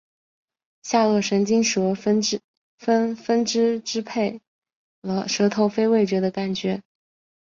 [0.81, 2.19] 下颌神经舌分
[3.45, 4.41] 支支配
[5.03, 6.81] 了舌头非味觉的感觉